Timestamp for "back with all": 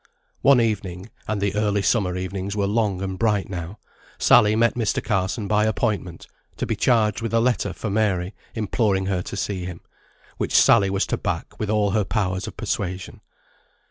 11.17-11.91